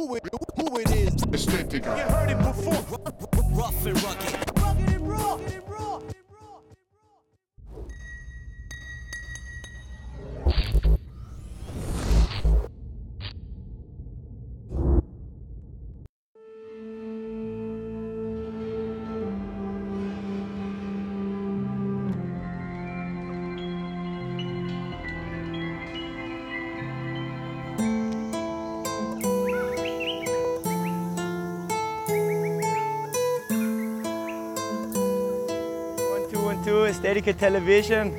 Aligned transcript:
who 0.00 0.14
it, 0.14 0.22
who 0.56 0.78
it 0.78 0.90
is. 0.92 1.14
Estética. 1.14 1.96
You 1.96 2.04
heard 2.14 2.30
it 2.30 2.38
before. 2.38 3.00
Rough 3.52 3.86
and 3.86 4.02
rugged. 4.02 4.58
Rugged 4.58 4.88
and 4.88 5.08
raw. 5.08 5.38
Aesthetica 36.66 37.32
Television. 37.32 38.12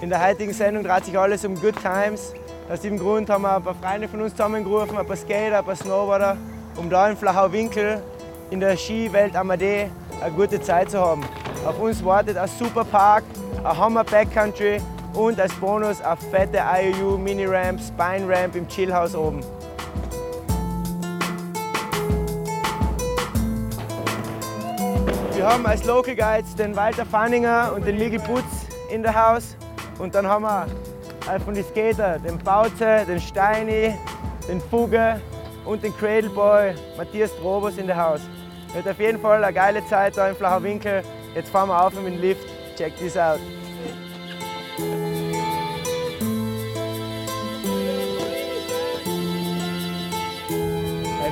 In 0.00 0.10
der 0.10 0.24
heutigen 0.24 0.52
Sendung 0.52 0.84
dreht 0.84 1.06
sich 1.06 1.18
alles 1.18 1.44
um 1.44 1.54
Good 1.54 1.76
Times. 1.82 2.34
Aus 2.70 2.80
diesem 2.80 2.98
Grund 2.98 3.30
haben 3.30 3.42
wir 3.42 3.56
ein 3.56 3.62
paar 3.62 3.74
Freunde 3.74 4.08
von 4.08 4.20
uns 4.20 4.32
zusammengerufen, 4.32 4.98
ein 4.98 5.06
paar 5.06 5.16
Skater, 5.16 5.58
ein 5.58 5.64
paar 5.64 5.74
Snowboarder, 5.74 6.36
um 6.76 6.90
da 6.90 7.08
in 7.08 7.16
Flachau-Winkel 7.16 8.02
in 8.50 8.60
der 8.60 8.76
Skiwelt 8.76 9.34
Amadee 9.34 9.88
eine 10.22 10.32
gute 10.32 10.60
Zeit 10.60 10.90
zu 10.90 11.00
haben. 11.00 11.24
Auf 11.66 11.80
uns 11.80 12.04
wartet 12.04 12.36
ein 12.36 12.48
super 12.48 12.84
Park, 12.84 13.24
ein 13.64 13.78
Hammer 13.78 14.04
Backcountry 14.04 14.80
und 15.14 15.40
als 15.40 15.54
Bonus 15.54 16.02
eine 16.02 16.16
fette 16.16 16.58
IOU 16.58 17.16
Mini 17.16 17.46
Ramp, 17.46 17.80
Spine 17.80 18.28
Ramp 18.28 18.54
im 18.54 18.68
Chillhaus 18.68 19.14
oben. 19.14 19.40
Wir 25.38 25.46
haben 25.46 25.64
als 25.66 25.84
Local 25.84 26.16
Guides 26.16 26.56
den 26.56 26.74
Walter 26.74 27.06
Fanninger 27.06 27.72
und 27.72 27.86
den 27.86 27.96
Migi 27.96 28.18
Putz 28.18 28.66
in 28.90 29.04
der 29.04 29.14
Haus. 29.14 29.56
Und 30.00 30.12
dann 30.16 30.26
haben 30.26 30.42
wir 30.42 30.66
von 31.44 31.54
den 31.54 31.64
Skater 31.64 32.18
den 32.18 32.36
Bauze, 32.38 33.04
den 33.06 33.20
Steini, 33.20 33.94
den 34.48 34.60
Fuge 34.60 35.20
und 35.64 35.84
den 35.84 35.96
Cradle 35.96 36.30
Boy 36.30 36.74
Matthias 36.96 37.30
Drobos 37.36 37.78
in 37.78 37.86
der 37.86 37.96
Haus. 37.96 38.20
Wird 38.74 38.88
auf 38.88 38.98
jeden 38.98 39.20
Fall 39.20 39.44
eine 39.44 39.54
geile 39.54 39.86
Zeit 39.86 40.16
da 40.16 40.28
im 40.28 40.34
Flacher 40.34 40.60
Winkel. 40.60 41.04
Jetzt 41.36 41.50
fahren 41.50 41.68
wir 41.68 41.86
auf 41.86 41.94
mit 41.94 42.14
dem 42.14 42.20
Lift. 42.20 42.44
Check 42.76 42.96
this 42.98 43.16
out. 43.16 43.38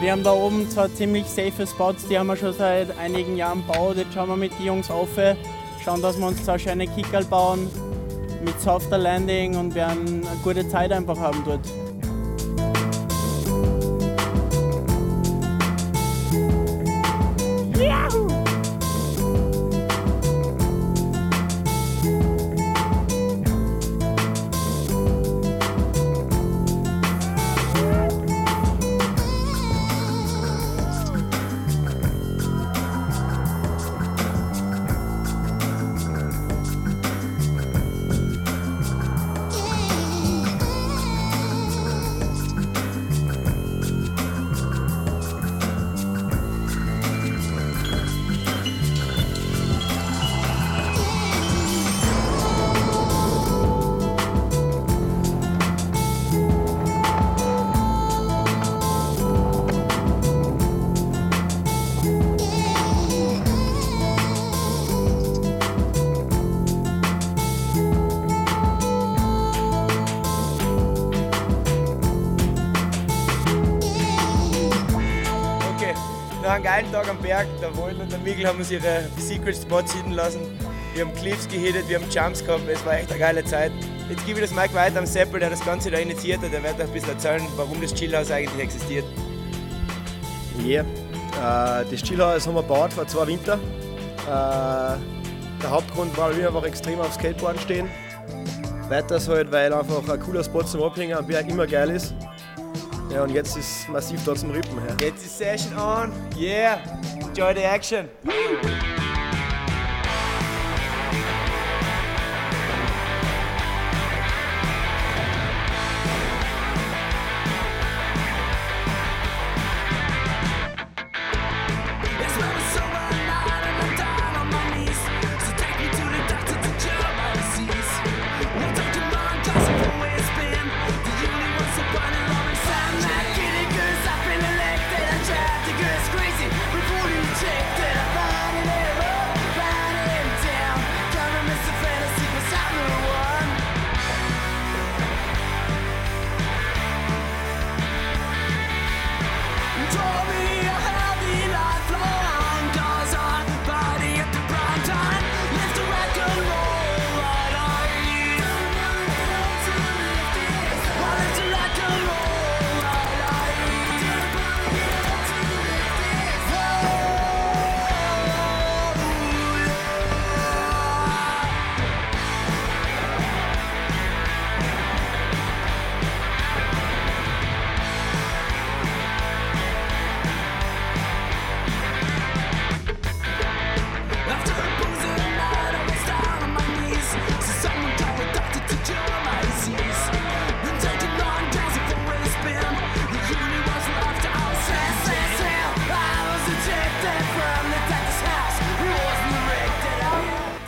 Wir 0.06 0.12
haben 0.12 0.22
da 0.22 0.34
oben 0.34 0.70
zwar 0.70 0.88
ziemlich 0.94 1.26
safe 1.26 1.66
Spots, 1.66 2.06
die 2.06 2.16
haben 2.16 2.28
wir 2.28 2.36
schon 2.36 2.52
seit 2.52 2.96
einigen 2.96 3.36
Jahren 3.36 3.66
gebaut. 3.66 3.96
Jetzt 3.96 4.14
schauen 4.14 4.28
wir 4.28 4.36
mit 4.36 4.56
den 4.56 4.66
Jungs 4.66 4.88
auf, 4.88 5.08
schauen, 5.84 6.00
dass 6.00 6.16
wir 6.16 6.28
uns 6.28 6.44
zwei 6.44 6.56
schöne 6.58 6.86
Kickerl 6.86 7.24
bauen 7.24 7.68
mit 8.44 8.60
softer 8.60 8.98
Landing 8.98 9.56
und 9.56 9.74
werden 9.74 10.24
eine 10.24 10.38
gute 10.44 10.68
Zeit 10.68 10.92
einfach 10.92 11.18
haben 11.18 11.42
dort. 11.44 11.85
Nach 76.46 76.54
einem 76.54 76.64
geilen 76.64 76.92
Tag 76.92 77.08
am 77.08 77.18
Berg, 77.18 77.46
der 77.60 77.76
Wolf 77.76 77.98
und 77.98 78.10
der 78.10 78.20
Miguel 78.20 78.46
haben 78.46 78.58
uns 78.58 78.70
ihre 78.70 79.02
Secret 79.18 79.56
Spots 79.56 79.92
hitten 79.92 80.12
lassen. 80.12 80.40
Wir 80.94 81.04
haben 81.04 81.12
Cliffs 81.16 81.48
gehittet, 81.48 81.88
wir 81.88 81.98
haben 81.98 82.08
Jumps 82.08 82.44
gehabt, 82.44 82.62
es 82.68 82.86
war 82.86 82.94
echt 82.94 83.10
eine 83.10 83.18
geile 83.18 83.44
Zeit. 83.44 83.72
Jetzt 84.08 84.24
gebe 84.24 84.38
ich 84.38 84.46
das 84.48 84.54
Mike 84.54 84.72
weiter 84.72 85.00
am 85.00 85.06
Seppel, 85.06 85.40
der 85.40 85.50
das 85.50 85.64
Ganze 85.64 85.90
da 85.90 85.98
initiiert 85.98 86.40
hat. 86.42 86.52
Der 86.52 86.62
wird 86.62 86.74
euch 86.74 86.82
ein 86.82 86.92
bisschen 86.92 87.10
erzählen, 87.10 87.42
warum 87.56 87.80
das 87.80 87.92
Chillhaus 87.92 88.30
eigentlich 88.30 88.62
existiert. 88.62 89.04
Ja, 90.64 90.82
äh, 90.82 91.84
das 91.90 92.00
Chillhaus 92.02 92.46
haben 92.46 92.54
wir 92.54 92.62
gebaut 92.62 92.92
vor 92.92 93.08
zwei 93.08 93.26
Wintern. 93.26 93.58
Äh, 93.58 94.28
der 94.28 95.70
Hauptgrund 95.70 96.16
war, 96.16 96.36
wir 96.36 96.46
einfach 96.46 96.64
extrem 96.64 97.00
auf 97.00 97.12
Skateboarden 97.12 97.60
stehen. 97.60 97.88
Weiters 98.88 99.28
halt, 99.28 99.50
weil 99.50 99.74
einfach 99.74 100.08
ein 100.08 100.20
cooler 100.20 100.44
Spot 100.44 100.62
zum 100.62 100.84
Abhängen 100.84 101.16
am 101.16 101.26
Berg 101.26 101.48
immer 101.48 101.66
geil 101.66 101.90
ist. 101.90 102.14
Ja, 103.16 103.22
und 103.22 103.30
jetzt 103.30 103.56
ist 103.56 103.88
massiv 103.88 104.22
da 104.26 104.34
zum 104.34 104.50
Rippen. 104.50 104.76
Ja. 104.76 105.06
Jetzt 105.06 105.24
ist 105.24 105.38
Session 105.38 105.72
on, 105.78 106.12
yeah, 106.38 106.78
enjoy 107.18 107.54
the 107.54 107.62
action. 107.62 108.10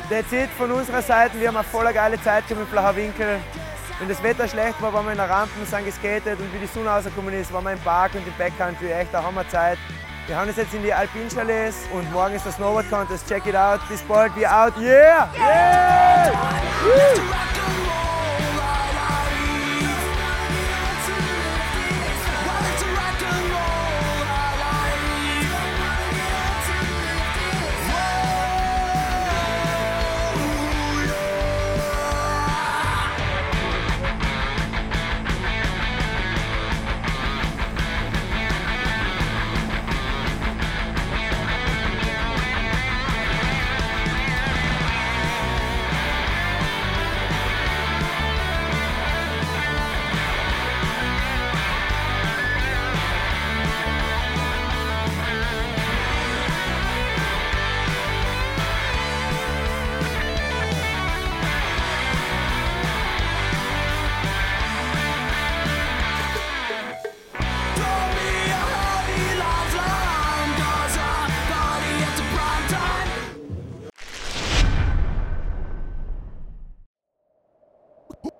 That's 0.08 0.32
it 0.32 0.48
von 0.56 0.72
unserer 0.72 1.02
Seite. 1.02 1.38
Wir 1.38 1.48
haben 1.48 1.56
eine 1.56 1.64
voller 1.64 1.92
geile 1.92 2.20
Zeit 2.22 2.48
gehabt 2.48 2.60
mit 2.60 2.70
Flacher 2.70 2.96
Winkel. 2.96 3.38
wenn 3.98 4.08
das 4.08 4.22
Wetter 4.22 4.48
schlecht 4.48 4.80
war, 4.80 4.92
waren 4.92 5.04
wir 5.04 5.12
in 5.12 5.18
der 5.18 5.28
Rampen, 5.28 5.66
sind 5.66 5.84
geskatet 5.84 6.38
und 6.38 6.52
wie 6.54 6.58
die 6.58 6.66
Sonne 6.66 6.88
rausgekommen 6.88 7.34
ist, 7.34 7.52
waren 7.52 7.64
wir 7.64 7.72
im 7.72 7.80
Park 7.80 8.14
und 8.14 8.26
im 8.26 8.32
Backcountry. 8.38 8.90
Echt 8.90 9.14
eine 9.14 9.26
Hammerzeit. 9.26 9.76
Wir 10.26 10.36
haben 10.36 10.48
uns 10.48 10.56
jetzt 10.56 10.72
in 10.72 10.82
die 10.82 10.92
Alpin 10.92 11.28
Chalets 11.28 11.76
und 11.92 12.10
morgen 12.12 12.34
ist 12.34 12.46
der 12.46 12.52
Snowboard 12.52 12.88
Contest. 12.90 13.28
Check 13.28 13.46
it 13.46 13.56
out. 13.56 13.80
Bis 13.88 14.00
bald. 14.02 14.34
Wir 14.34 14.50
out. 14.50 14.74
Yeah! 14.78 15.28
Yeah! 15.36 17.37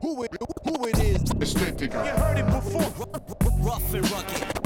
Who 0.08 0.22
it, 0.22 0.30
who 0.64 0.86
it 0.86 0.98
is? 1.00 1.22
Aesthetic. 1.32 1.92
You 1.92 1.98
heard 1.98 2.38
it 2.38 2.46
before. 2.46 3.08
Rough 3.60 3.92
and 3.92 4.10
rugged. 4.10 4.57